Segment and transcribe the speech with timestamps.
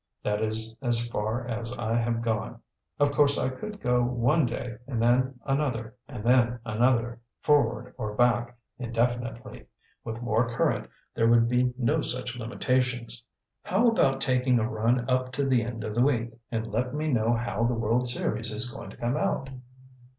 [0.23, 2.59] That is as far as I have gone.
[2.99, 8.15] Of course I could go one day and then another and then another, forward or
[8.15, 9.67] back, indefinitely.
[10.03, 13.27] With more current, there would be no such limitations."
[13.61, 17.13] "How about taking a run up to the end of the week and let me
[17.13, 19.51] know how the World Series is going to come out?"